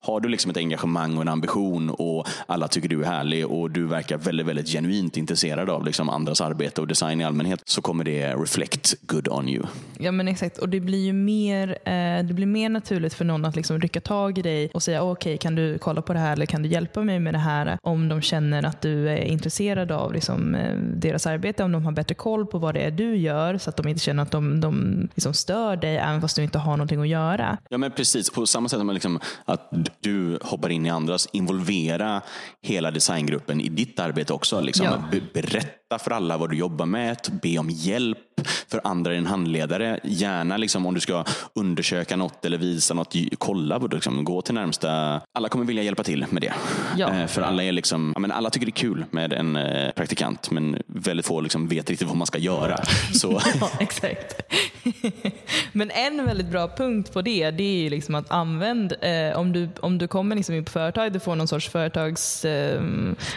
Har 0.00 0.20
du 0.20 0.28
liksom 0.28 0.50
ett 0.50 0.56
engagemang 0.56 1.16
och 1.16 1.22
en 1.22 1.28
ambition 1.28 1.90
och 1.90 2.28
alla 2.46 2.68
tycker 2.68 2.88
du 2.88 3.02
är 3.02 3.06
härlig 3.06 3.46
och 3.46 3.70
du 3.70 3.86
verkar 3.86 4.18
väldigt, 4.18 4.46
väldigt 4.46 4.68
genuint 4.68 5.16
intresserad 5.16 5.70
av 5.70 5.84
liksom 5.84 6.08
andras 6.08 6.40
arbete 6.40 6.80
och 6.80 6.86
design 6.86 7.20
i 7.20 7.24
allmänhet 7.24 7.62
så 7.64 7.82
kommer 7.82 8.04
det 8.04 8.34
reflect 8.34 8.94
good 9.00 9.28
on 9.28 9.48
you. 9.48 9.64
Ja 9.98 10.12
men 10.12 10.28
exakt 10.28 10.58
och 10.58 10.68
det 10.68 10.80
blir 10.80 11.04
ju 11.04 11.12
mer, 11.12 11.68
eh, 11.70 12.24
det 12.24 12.34
blir 12.34 12.46
mer 12.46 12.68
naturligt 12.68 13.14
för 13.14 13.24
någon 13.24 13.44
att 13.44 13.56
liksom 13.56 13.80
rycka 13.80 14.00
tag 14.00 14.38
i 14.38 14.42
dig 14.42 14.70
och 14.74 14.82
säga 14.82 15.02
okej 15.02 15.38
kan 15.38 15.54
du 15.54 15.78
kolla 15.78 16.02
på 16.02 16.12
det 16.12 16.18
här 16.18 16.32
eller 16.32 16.46
kan 16.46 16.62
du 16.62 16.68
hjälpa 16.68 17.02
mig 17.02 17.20
med 17.20 17.34
det 17.34 17.38
här 17.38 17.78
om 17.82 18.08
de 18.08 18.20
känner 18.20 18.62
att 18.62 18.80
du 18.80 19.08
är 19.08 19.24
intresserad 19.24 19.92
av 19.92 20.12
liksom, 20.12 20.54
eh, 20.54 20.76
deras 20.76 21.26
arbete, 21.26 21.64
om 21.64 21.72
de 21.72 21.84
har 21.84 21.92
bättre 21.92 22.14
koll 22.14 22.46
på 22.46 22.58
vad 22.58 22.74
det 22.74 22.80
är 22.80 22.90
du 22.90 23.16
gör 23.16 23.58
så 23.58 23.70
att 23.70 23.76
de 23.76 23.88
inte 23.88 24.00
känner 24.00 24.22
att 24.22 24.30
de, 24.30 24.60
de 24.60 25.08
liksom 25.14 25.34
stör 25.34 25.76
dig 25.76 25.96
även 25.96 26.20
fast 26.20 26.36
du 26.36 26.42
inte 26.42 26.58
har 26.58 26.76
någonting 26.76 27.00
att 27.00 27.08
göra. 27.08 27.58
Ja 27.68 27.78
men 27.78 27.90
precis, 27.90 28.30
på 28.30 28.46
samma 28.46 28.68
sätt 28.68 28.78
som 28.78 28.90
liksom 28.90 29.20
att 29.44 29.87
du 30.00 30.38
hoppar 30.42 30.70
in 30.70 30.86
i 30.86 30.90
andras, 30.90 31.28
involvera 31.32 32.22
hela 32.62 32.90
designgruppen 32.90 33.60
i 33.60 33.68
ditt 33.68 34.00
arbete 34.00 34.32
också. 34.32 34.60
Liksom. 34.60 34.86
Ja. 34.86 35.04
Be- 35.12 35.20
Berätta 35.42 35.68
berätta 35.88 36.04
för 36.04 36.10
alla 36.10 36.36
vad 36.36 36.50
du 36.50 36.56
jobbar 36.56 36.86
med, 36.86 37.16
be 37.42 37.58
om 37.58 37.70
hjälp 37.70 38.18
för 38.68 38.80
andra 38.84 39.14
än 39.14 39.26
handledare. 39.26 40.00
Gärna 40.04 40.56
liksom, 40.56 40.86
om 40.86 40.94
du 40.94 41.00
ska 41.00 41.24
undersöka 41.54 42.16
något 42.16 42.44
eller 42.44 42.58
visa 42.58 42.94
något, 42.94 43.14
kolla, 43.38 43.78
liksom, 43.78 44.24
gå 44.24 44.42
till 44.42 44.54
närmsta. 44.54 45.20
Alla 45.34 45.48
kommer 45.48 45.64
vilja 45.64 45.82
hjälpa 45.82 46.04
till 46.04 46.26
med 46.30 46.42
det. 46.42 46.52
Ja. 46.96 47.14
Eh, 47.14 47.26
för 47.26 47.42
alla, 47.42 47.62
är 47.62 47.72
liksom, 47.72 48.14
men 48.18 48.32
alla 48.32 48.50
tycker 48.50 48.66
det 48.66 48.70
är 48.70 48.82
kul 48.88 49.04
med 49.10 49.32
en 49.32 49.56
eh, 49.56 49.90
praktikant 49.90 50.50
men 50.50 50.82
väldigt 50.86 51.26
få 51.26 51.40
liksom 51.40 51.68
vet 51.68 51.90
riktigt 51.90 52.08
vad 52.08 52.16
man 52.16 52.26
ska 52.26 52.38
göra. 52.38 52.76
Så. 53.14 53.40
ja, 53.60 53.70
exakt. 53.80 54.42
men 55.72 55.90
en 55.90 56.26
väldigt 56.26 56.50
bra 56.50 56.68
punkt 56.76 57.12
på 57.12 57.22
det, 57.22 57.50
det 57.50 57.62
är 57.62 57.82
ju 57.82 57.90
liksom 57.90 58.14
att 58.14 58.30
använd, 58.30 58.92
eh, 59.00 59.38
om, 59.38 59.52
du, 59.52 59.68
om 59.80 59.98
du 59.98 60.08
kommer 60.08 60.36
liksom 60.36 60.54
in 60.54 60.64
på 60.64 60.70
företag, 60.70 61.12
du 61.12 61.20
får 61.20 61.36
någon 61.36 61.48
sorts 61.48 61.68
företags, 61.68 62.44
eh, 62.44 62.82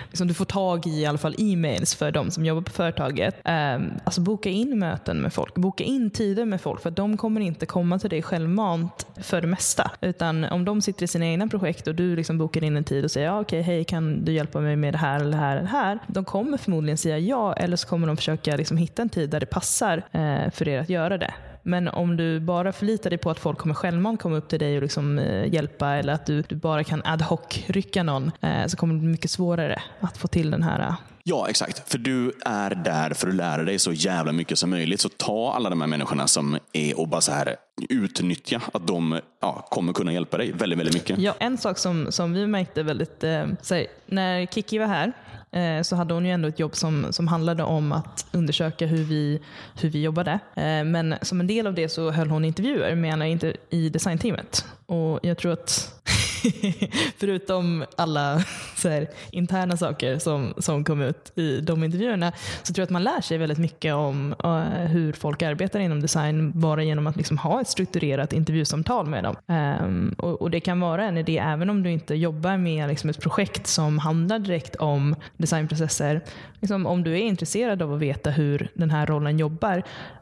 liksom 0.09 0.27
du 0.27 0.33
får 0.33 0.45
tag 0.45 0.87
i 0.87 1.01
i 1.01 1.05
alla 1.05 1.17
fall 1.17 1.35
e-mails 1.37 1.95
för 1.95 2.11
de 2.11 2.31
som 2.31 2.40
jobbar 2.45 2.61
på 2.61 2.71
företaget. 2.71 3.35
Eh, 3.45 3.79
alltså 4.03 4.21
boka 4.21 4.49
in 4.49 4.79
möten 4.79 5.21
med 5.21 5.33
folk, 5.33 5.55
boka 5.55 5.83
in 5.83 6.09
tider 6.09 6.45
med 6.45 6.61
folk 6.61 6.81
för 6.81 6.91
de 6.91 7.17
kommer 7.17 7.41
inte 7.41 7.65
komma 7.65 7.99
till 7.99 8.09
dig 8.09 8.21
självmant 8.21 9.07
för 9.21 9.41
det 9.41 9.47
mesta. 9.47 9.91
Utan 10.01 10.43
om 10.43 10.65
de 10.65 10.81
sitter 10.81 11.03
i 11.03 11.07
sina 11.07 11.25
egna 11.25 11.47
projekt 11.47 11.87
och 11.87 11.95
du 11.95 12.15
liksom 12.15 12.37
bokar 12.37 12.63
in 12.63 12.77
en 12.77 12.83
tid 12.83 13.03
och 13.03 13.11
säger 13.11 13.27
ja, 13.27 13.39
okej, 13.39 13.61
hej, 13.61 13.83
kan 13.83 14.25
du 14.25 14.31
hjälpa 14.31 14.59
mig 14.59 14.75
med 14.75 14.93
det 14.93 14.97
här 14.97 15.19
eller 15.19 15.31
det 15.31 15.37
här 15.37 15.51
eller 15.51 15.61
det 15.61 15.67
här? 15.67 15.99
De 16.07 16.25
kommer 16.25 16.57
förmodligen 16.57 16.97
säga 16.97 17.19
ja 17.19 17.53
eller 17.53 17.77
så 17.77 17.87
kommer 17.87 18.07
de 18.07 18.17
försöka 18.17 18.55
liksom 18.55 18.77
hitta 18.77 19.01
en 19.01 19.09
tid 19.09 19.29
där 19.29 19.39
det 19.39 19.45
passar 19.45 19.97
eh, 20.11 20.51
för 20.51 20.67
er 20.67 20.79
att 20.79 20.89
göra 20.89 21.17
det. 21.17 21.33
Men 21.63 21.87
om 21.87 22.17
du 22.17 22.39
bara 22.39 22.71
förlitar 22.71 23.09
dig 23.09 23.19
på 23.19 23.29
att 23.29 23.39
folk 23.39 23.57
kommer 23.57 23.75
självmant 23.75 24.21
komma 24.21 24.37
upp 24.37 24.49
till 24.49 24.59
dig 24.59 24.75
och 24.75 24.81
liksom, 24.81 25.19
eh, 25.19 25.53
hjälpa 25.53 25.89
eller 25.89 26.13
att 26.13 26.25
du, 26.25 26.41
du, 26.41 26.55
bara 26.55 26.83
kan 26.83 27.01
ad 27.05 27.23
hoc 27.23 27.63
rycka 27.67 28.03
någon 28.03 28.31
eh, 28.41 28.65
så 28.67 28.77
kommer 28.77 28.93
det 28.93 28.99
bli 28.99 29.09
mycket 29.09 29.31
svårare 29.31 29.81
att 29.99 30.17
få 30.17 30.27
till 30.27 30.51
den 30.51 30.63
här 30.63 30.95
Ja, 31.23 31.49
exakt. 31.49 31.91
För 31.91 31.97
du 31.97 32.31
är 32.45 32.75
där 32.75 33.13
för 33.13 33.27
att 33.27 33.35
lära 33.35 33.63
dig 33.63 33.79
så 33.79 33.93
jävla 33.93 34.31
mycket 34.31 34.59
som 34.59 34.69
möjligt. 34.69 35.01
Så 35.01 35.09
ta 35.09 35.53
alla 35.53 35.69
de 35.69 35.81
här 35.81 35.87
människorna 35.87 36.27
som 36.27 36.57
är 36.73 36.99
och 36.99 37.07
bara 37.07 37.21
så 37.21 37.31
här 37.31 37.55
utnyttja 37.89 38.61
att 38.73 38.87
de 38.87 39.19
ja, 39.41 39.67
kommer 39.69 39.93
kunna 39.93 40.13
hjälpa 40.13 40.37
dig 40.37 40.51
väldigt, 40.51 40.79
väldigt 40.79 40.95
mycket. 40.95 41.19
Ja, 41.19 41.33
en 41.39 41.57
sak 41.57 41.77
som, 41.77 42.11
som 42.11 42.33
vi 42.33 42.47
märkte 42.47 42.83
väldigt, 42.83 43.23
eh, 43.23 43.29
här, 43.69 43.87
när 44.05 44.45
Kiki 44.45 44.77
var 44.77 44.87
här 44.87 45.13
Eh, 45.51 45.81
så 45.81 45.95
hade 45.95 46.13
hon 46.13 46.25
ju 46.25 46.31
ändå 46.31 46.47
ett 46.47 46.59
jobb 46.59 46.75
som, 46.75 47.07
som 47.09 47.27
handlade 47.27 47.63
om 47.63 47.91
att 47.91 48.25
undersöka 48.31 48.85
hur 48.85 49.03
vi, 49.03 49.39
hur 49.81 49.89
vi 49.89 50.01
jobbade. 50.01 50.31
Eh, 50.55 50.83
men 50.83 51.15
som 51.21 51.39
en 51.39 51.47
del 51.47 51.67
av 51.67 51.73
det 51.73 51.89
så 51.89 52.11
höll 52.11 52.29
hon 52.29 52.45
intervjuer 52.45 52.95
med 52.95 53.13
Anna 53.13 53.27
i 53.69 53.89
designteamet. 53.89 54.65
Och 54.85 55.19
jag 55.23 55.37
tror 55.37 55.53
att 55.53 56.00
förutom 57.17 57.85
alla 57.95 58.43
så 58.75 58.89
här, 58.89 59.07
interna 59.31 59.77
saker 59.77 60.19
som, 60.19 60.53
som 60.57 60.83
kom 60.83 61.01
ut 61.01 61.31
i 61.35 61.61
de 61.61 61.83
intervjuerna 61.83 62.31
så 62.63 62.73
tror 62.73 62.81
jag 62.81 62.85
att 62.85 62.89
man 62.89 63.03
lär 63.03 63.21
sig 63.21 63.37
väldigt 63.37 63.57
mycket 63.57 63.93
om 63.93 64.35
uh, 64.45 64.61
hur 64.85 65.13
folk 65.13 65.41
arbetar 65.41 65.79
inom 65.79 66.01
design 66.01 66.51
bara 66.59 66.83
genom 66.83 67.07
att 67.07 67.15
liksom 67.15 67.37
ha 67.37 67.61
ett 67.61 67.67
strukturerat 67.67 68.33
intervjusamtal 68.33 69.05
med 69.05 69.23
dem. 69.23 69.35
Um, 69.47 70.15
och, 70.17 70.41
och, 70.41 70.51
Det 70.51 70.59
kan 70.59 70.79
vara 70.79 71.05
en 71.05 71.17
idé 71.17 71.37
även 71.37 71.69
om 71.69 71.83
du 71.83 71.91
inte 71.91 72.15
jobbar 72.15 72.57
med 72.57 72.89
liksom, 72.89 73.09
ett 73.09 73.21
projekt 73.21 73.67
som 73.67 73.99
handlar 73.99 74.39
direkt 74.39 74.75
om 74.75 75.15
designprocesser. 75.37 76.21
Liksom, 76.59 76.85
om 76.85 77.03
du 77.03 77.11
är 77.13 77.21
intresserad 77.21 77.81
av 77.81 77.93
att 77.93 77.99
veta 77.99 78.29
hur 78.29 78.69
den 78.73 78.89
här 78.89 79.05
rollen 79.05 79.39
jobbar, 79.39 79.77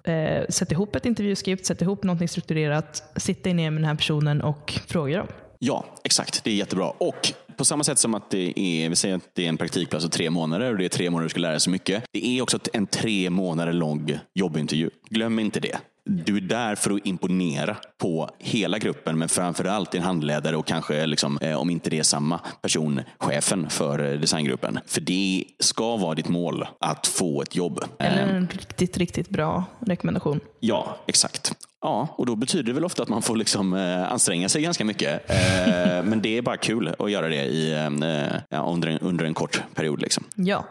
uh, 0.07 0.45
sätt 0.49 0.71
ihop 0.71 0.95
ett 0.95 1.05
intervjuskript, 1.05 1.65
sätt 1.65 1.81
ihop 1.81 2.03
något 2.03 2.29
strukturerat, 2.29 3.03
sitt 3.15 3.43
dig 3.43 3.53
ner 3.53 3.71
med 3.71 3.81
den 3.81 3.89
här 3.89 3.95
personen 3.95 4.41
och 4.41 4.79
fråga 4.87 5.17
dem. 5.17 5.27
Ja, 5.59 5.85
exakt. 6.03 6.43
Det 6.43 6.51
är 6.51 6.55
jättebra. 6.55 6.89
Och 6.89 7.33
på 7.57 7.65
samma 7.65 7.83
sätt 7.83 7.99
som 7.99 8.15
att 8.15 8.29
det 8.29 8.59
är, 8.59 8.89
vi 8.89 8.95
säger 8.95 9.15
att 9.15 9.29
det 9.33 9.45
är 9.45 9.49
en 9.49 9.57
praktikplats 9.57 10.05
på 10.05 10.11
tre 10.11 10.29
månader 10.29 10.71
och 10.71 10.77
det 10.77 10.85
är 10.85 10.89
tre 10.89 11.09
månader 11.09 11.25
du 11.25 11.29
ska 11.29 11.39
lära 11.39 11.51
dig 11.51 11.59
så 11.59 11.69
mycket. 11.69 12.03
Det 12.11 12.25
är 12.27 12.41
också 12.41 12.59
en 12.73 12.87
tre 12.87 13.29
månader 13.29 13.73
lång 13.73 14.19
jobbintervju. 14.33 14.89
Glöm 15.09 15.39
inte 15.39 15.59
det. 15.59 15.77
Du 16.05 16.37
är 16.37 16.41
där 16.41 16.75
för 16.75 16.91
att 16.91 17.05
imponera 17.05 17.77
på 17.97 18.29
hela 18.39 18.77
gruppen 18.77 19.17
men 19.17 19.29
framförallt 19.29 19.91
din 19.91 20.01
handledare 20.01 20.55
och 20.55 20.67
kanske, 20.67 21.05
liksom, 21.05 21.37
eh, 21.41 21.57
om 21.57 21.69
inte 21.69 21.89
det 21.89 21.99
är 21.99 22.03
samma 22.03 22.39
person, 22.61 23.01
chefen 23.17 23.69
för 23.69 24.11
eh, 24.13 24.19
designgruppen. 24.19 24.79
För 24.85 25.01
det 25.01 25.43
ska 25.59 25.97
vara 25.97 26.15
ditt 26.15 26.29
mål 26.29 26.65
att 26.79 27.07
få 27.07 27.41
ett 27.41 27.55
jobb. 27.55 27.83
Eller 27.99 28.27
en 28.27 28.47
riktigt, 28.47 28.97
riktigt 28.97 29.29
bra 29.29 29.63
rekommendation. 29.79 30.39
Ja, 30.59 30.97
exakt. 31.07 31.53
Ja, 31.81 32.07
och 32.17 32.25
då 32.25 32.35
betyder 32.35 32.63
det 32.63 32.73
väl 32.73 32.85
ofta 32.85 33.03
att 33.03 33.09
man 33.09 33.21
får 33.21 33.35
liksom, 33.35 33.73
eh, 33.73 34.11
anstränga 34.11 34.49
sig 34.49 34.61
ganska 34.61 34.85
mycket. 34.85 35.29
Eh, 35.29 36.03
men 36.03 36.21
det 36.21 36.37
är 36.37 36.41
bara 36.41 36.57
kul 36.57 36.95
att 36.99 37.11
göra 37.11 37.27
det 37.27 37.45
i, 37.45 37.71
eh, 37.71 38.41
ja, 38.49 38.71
under, 38.73 38.87
en, 38.87 38.99
under 38.99 39.25
en 39.25 39.33
kort 39.33 39.63
period. 39.75 40.01
Liksom. 40.01 40.23
Ja, 40.35 40.65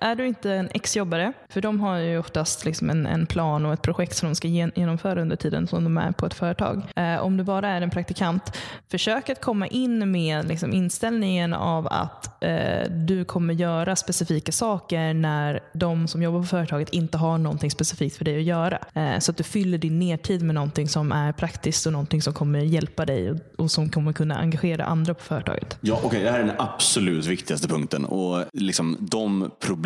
är 0.00 0.14
du 0.14 0.26
inte 0.26 0.52
en 0.52 0.68
exjobbare, 0.74 1.32
för 1.48 1.60
de 1.60 1.80
har 1.80 1.96
ju 1.96 2.18
oftast 2.18 2.64
liksom 2.64 2.90
en, 2.90 3.06
en, 3.06 3.26
plan 3.26 3.66
och 3.66 3.72
ett 3.72 3.82
projekt 3.82 4.16
som 4.16 4.28
de 4.28 4.34
ska 4.34 4.48
genomföra 4.48 5.22
under 5.22 5.36
tiden 5.36 5.66
som 5.66 5.84
de 5.84 5.98
är 5.98 6.12
på 6.12 6.26
ett 6.26 6.34
företag. 6.34 6.82
Eh, 6.96 7.16
om 7.16 7.36
du 7.36 7.44
bara 7.44 7.68
är 7.68 7.80
en 7.80 7.90
praktikant, 7.90 8.56
försök 8.90 9.28
att 9.28 9.40
komma 9.40 9.66
in 9.66 10.10
med 10.10 10.48
liksom 10.48 10.72
inställningen 10.72 11.54
av 11.54 11.86
att 11.86 12.44
eh, 12.44 12.90
du 12.90 13.24
kommer 13.24 13.54
göra 13.54 13.96
specifika 13.96 14.52
saker 14.52 15.14
när 15.14 15.60
de 15.72 16.08
som 16.08 16.22
jobbar 16.22 16.40
på 16.40 16.46
företaget 16.46 16.88
inte 16.88 17.18
har 17.18 17.38
någonting 17.38 17.70
specifikt 17.70 18.16
för 18.16 18.24
dig 18.24 18.36
att 18.36 18.44
göra. 18.44 18.78
Eh, 18.94 19.18
så 19.18 19.30
att 19.30 19.36
du 19.36 19.42
fyller 19.42 19.78
din 19.78 19.98
nertid 19.98 20.42
med 20.42 20.54
någonting 20.54 20.88
som 20.88 21.12
är 21.12 21.32
praktiskt 21.32 21.86
och 21.86 21.92
någonting 21.92 22.22
som 22.22 22.34
kommer 22.34 22.58
hjälpa 22.58 23.06
dig 23.06 23.30
och, 23.30 23.38
och 23.56 23.70
som 23.70 23.88
kommer 23.88 24.12
kunna 24.12 24.38
engagera 24.38 24.84
andra 24.84 25.14
på 25.14 25.22
företaget. 25.22 25.78
Ja, 25.80 25.94
okej. 25.94 26.06
Okay. 26.06 26.22
Det 26.22 26.30
här 26.30 26.40
är 26.40 26.44
den 26.44 26.56
absolut 26.58 27.26
viktigaste 27.26 27.68
punkten. 27.68 28.04
Och 28.04 28.44
liksom 28.52 28.96
de 29.00 29.50
problem, 29.60 29.83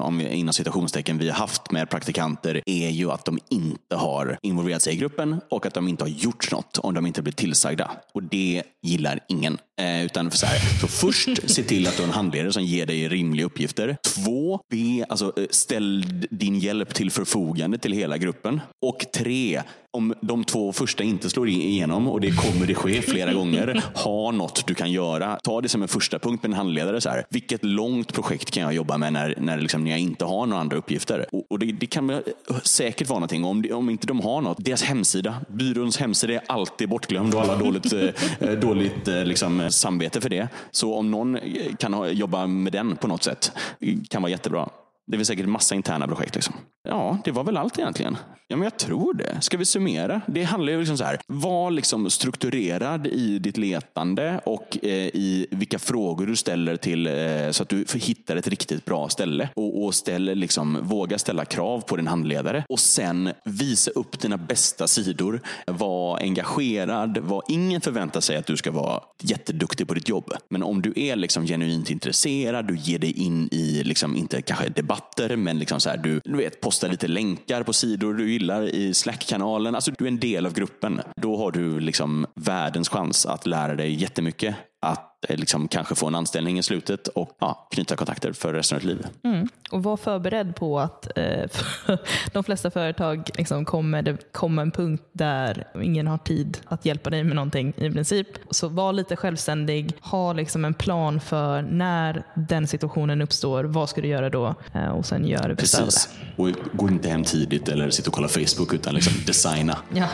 om 0.00 0.18
vi, 0.18 0.28
inom 0.28 0.52
citationstecken, 0.52 1.18
vi 1.18 1.28
har 1.28 1.36
haft 1.36 1.70
med 1.70 1.90
praktikanter 1.90 2.62
är 2.66 2.88
ju 2.88 3.10
att 3.10 3.24
de 3.24 3.38
inte 3.48 3.96
har 3.96 4.38
involverat 4.42 4.82
sig 4.82 4.94
i 4.94 4.96
gruppen 4.96 5.40
och 5.50 5.66
att 5.66 5.74
de 5.74 5.88
inte 5.88 6.04
har 6.04 6.08
gjort 6.08 6.52
något 6.52 6.78
om 6.78 6.94
de 6.94 7.06
inte 7.06 7.22
blir 7.22 7.32
tillsagda. 7.32 7.90
Och 8.14 8.22
det 8.22 8.62
gillar 8.82 9.20
ingen. 9.28 9.58
Eh, 9.80 10.04
utan 10.04 10.30
för 10.30 10.38
så, 10.38 10.46
här, 10.46 10.58
så 10.80 10.88
först 10.88 11.50
se 11.50 11.62
till 11.62 11.86
att 11.86 11.96
du 11.96 12.02
har 12.02 12.08
en 12.08 12.14
handledare 12.14 12.52
som 12.52 12.64
ger 12.64 12.86
dig 12.86 13.08
rimliga 13.08 13.46
uppgifter. 13.46 13.96
Två, 14.02 14.60
be, 14.70 15.04
alltså, 15.08 15.32
eh, 15.36 15.44
ställ 15.50 16.04
din 16.30 16.58
hjälp 16.58 16.94
till 16.94 17.10
förfogande 17.10 17.78
till 17.78 17.92
hela 17.92 18.18
gruppen. 18.18 18.60
Och 18.82 19.04
tre, 19.14 19.62
om 19.90 20.14
de 20.20 20.44
två 20.44 20.72
första 20.72 21.04
inte 21.04 21.30
slår 21.30 21.48
igenom 21.48 22.08
och 22.08 22.20
det 22.20 22.30
kommer 22.30 22.66
det 22.66 22.74
ske 22.74 23.02
flera 23.02 23.32
gånger, 23.32 23.82
ha 23.94 24.30
något 24.30 24.66
du 24.66 24.74
kan 24.74 24.92
göra. 24.92 25.38
Ta 25.42 25.60
det 25.60 25.68
som 25.68 25.82
en 25.82 25.88
första 25.88 26.18
punkt 26.18 26.42
med 26.42 26.50
en 26.50 26.56
handledare. 26.56 27.00
Så 27.00 27.08
här, 27.08 27.24
vilket 27.30 27.64
långt 27.64 28.12
projekt 28.12 28.50
kan 28.50 28.62
jag 28.62 28.74
jobba 28.74 28.98
med 28.98 29.12
när, 29.12 29.34
när 29.38 29.58
liksom 29.58 29.86
jag 29.86 29.98
inte 29.98 30.24
har 30.24 30.46
några 30.46 30.60
andra 30.60 30.76
uppgifter? 30.76 31.26
Och, 31.32 31.46
och 31.50 31.58
det, 31.58 31.72
det, 31.72 31.86
kan 31.86 32.10
eh, 32.10 32.18
säkert 32.62 33.08
vara 33.08 33.18
någonting. 33.18 33.44
Om, 33.44 33.64
om 33.72 33.90
inte 33.90 34.06
de 34.06 34.20
har 34.20 34.40
något, 34.40 34.64
deras 34.64 34.82
hemsida, 34.82 35.34
byråns 35.48 35.96
hemsida 35.96 36.32
är 36.32 36.42
alltid 36.46 36.88
bortglömd 36.88 37.34
och 37.34 37.40
alla 37.40 37.56
dåligt, 37.56 37.92
eh, 37.92 38.50
dåligt 38.50 39.06
liksom, 39.06 39.61
liksom, 39.64 39.80
samvete 39.80 40.20
för 40.20 40.28
det. 40.28 40.48
Så 40.70 40.94
om 40.94 41.10
någon 41.10 41.36
eh, 41.36 41.74
kan 41.78 42.16
jobba 42.16 42.46
med 42.46 42.72
den 42.72 42.96
på 42.96 43.08
något 43.08 43.22
sätt, 43.22 43.52
eh, 43.80 43.94
kan 44.08 44.22
vara 44.22 44.30
jättebra. 44.30 44.68
Det 45.06 45.16
finns 45.16 45.28
säkert 45.28 45.46
massa 45.46 45.74
interna 45.74 46.06
projekt. 46.06 46.34
Liksom. 46.34 46.54
Ja, 46.88 47.18
det 47.24 47.30
var 47.30 47.44
väl 47.44 47.56
allt 47.56 47.78
egentligen. 47.78 48.16
Ja, 48.52 48.56
men 48.56 48.64
jag 48.64 48.78
tror 48.78 49.14
det. 49.14 49.40
Ska 49.40 49.56
vi 49.56 49.64
summera? 49.64 50.20
Det 50.26 50.42
handlar 50.42 50.72
ju 50.72 50.78
liksom 50.78 50.98
så 50.98 51.04
här. 51.04 51.20
Var 51.26 51.70
liksom 51.70 52.10
strukturerad 52.10 53.06
i 53.06 53.38
ditt 53.38 53.56
letande 53.56 54.40
och 54.44 54.78
eh, 54.82 54.90
i 54.90 55.46
vilka 55.50 55.78
frågor 55.78 56.26
du 56.26 56.36
ställer 56.36 56.76
till 56.76 57.06
eh, 57.06 57.50
så 57.50 57.62
att 57.62 57.68
du 57.68 57.84
hittar 57.94 58.36
ett 58.36 58.48
riktigt 58.48 58.84
bra 58.84 59.08
ställe. 59.08 59.48
Och, 59.56 59.84
och 59.84 59.94
ställ, 59.94 60.24
liksom, 60.24 60.78
våga 60.82 61.18
ställa 61.18 61.44
krav 61.44 61.80
på 61.80 61.96
din 61.96 62.06
handledare. 62.06 62.64
Och 62.68 62.80
sen 62.80 63.32
visa 63.44 63.90
upp 63.90 64.20
dina 64.20 64.36
bästa 64.36 64.88
sidor. 64.88 65.40
Var 65.66 66.18
engagerad. 66.18 67.18
Var, 67.18 67.42
ingen 67.48 67.80
förväntar 67.80 68.20
sig 68.20 68.36
att 68.36 68.46
du 68.46 68.56
ska 68.56 68.70
vara 68.70 69.02
jätteduktig 69.22 69.88
på 69.88 69.94
ditt 69.94 70.08
jobb. 70.08 70.32
Men 70.50 70.62
om 70.62 70.82
du 70.82 70.92
är 70.96 71.16
liksom 71.16 71.46
genuint 71.46 71.90
intresserad, 71.90 72.66
du 72.68 72.76
ger 72.76 72.98
dig 72.98 73.12
in 73.12 73.48
i, 73.52 73.82
liksom, 73.84 74.16
inte 74.16 74.42
kanske 74.42 74.68
debatter, 74.68 75.36
men 75.36 75.58
liksom 75.58 75.80
så 75.80 75.90
här, 75.90 75.96
du, 75.96 76.20
du 76.24 76.36
vet, 76.36 76.60
posta 76.72 76.86
lite 76.86 77.08
länkar 77.08 77.62
på 77.62 77.72
sidor 77.72 78.14
du 78.14 78.32
gillar 78.32 78.62
i 78.62 78.94
Slack-kanalen. 78.94 79.74
Alltså 79.74 79.90
du 79.98 80.04
är 80.04 80.08
en 80.08 80.20
del 80.20 80.46
av 80.46 80.52
gruppen. 80.52 81.00
Då 81.16 81.36
har 81.36 81.50
du 81.50 81.80
liksom 81.80 82.26
världens 82.34 82.88
chans 82.88 83.26
att 83.26 83.46
lära 83.46 83.74
dig 83.74 83.94
jättemycket. 83.94 84.54
Att 84.82 85.12
Eh, 85.28 85.36
liksom 85.36 85.68
kanske 85.68 85.94
få 85.94 86.06
en 86.06 86.14
anställning 86.14 86.58
i 86.58 86.62
slutet 86.62 87.08
och 87.08 87.36
ja, 87.40 87.68
knyta 87.70 87.96
kontakter 87.96 88.32
för 88.32 88.52
resten 88.52 88.76
av 88.76 88.82
ditt 88.82 88.88
liv. 88.88 89.06
Mm. 89.24 89.48
Och 89.70 89.82
var 89.82 89.96
förberedd 89.96 90.56
på 90.56 90.80
att 90.80 91.18
eh, 91.18 91.50
de 92.32 92.44
flesta 92.44 92.70
företag 92.70 93.30
liksom 93.34 93.64
kommer 93.64 94.02
det 94.02 94.32
kommer 94.32 94.62
en 94.62 94.70
punkt 94.70 95.02
där 95.12 95.66
ingen 95.82 96.06
har 96.06 96.18
tid 96.18 96.58
att 96.64 96.84
hjälpa 96.84 97.10
dig 97.10 97.24
med 97.24 97.36
någonting 97.36 97.72
i 97.76 97.90
princip. 97.90 98.28
Så 98.50 98.68
var 98.68 98.92
lite 98.92 99.16
självständig, 99.16 99.92
ha 100.00 100.32
liksom 100.32 100.64
en 100.64 100.74
plan 100.74 101.20
för 101.20 101.62
när 101.62 102.22
den 102.34 102.66
situationen 102.66 103.22
uppstår, 103.22 103.64
vad 103.64 103.88
ska 103.88 104.00
du 104.00 104.08
göra 104.08 104.30
då? 104.30 104.54
Eh, 104.74 104.88
och 104.88 105.06
sen 105.06 105.26
gör 105.26 105.48
det 105.48 105.54
bästa 105.54 105.84
Precis. 105.84 106.08
Och 106.36 106.48
gå 106.72 106.88
inte 106.88 107.08
hem 107.08 107.24
tidigt 107.24 107.68
eller 107.68 107.90
sitta 107.90 108.10
och 108.10 108.14
kolla 108.14 108.28
Facebook 108.28 108.74
utan 108.74 108.94
liksom 108.94 109.12
designa. 109.26 109.78
Ja. 109.94 110.08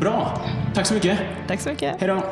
Bra, 0.00 0.42
tack 0.74 0.86
så 0.86 0.94
mycket. 0.94 1.18
Tack 1.48 1.60
så 1.60 1.68
mycket. 1.68 2.00
Hej 2.00 2.08
då. 2.08 2.22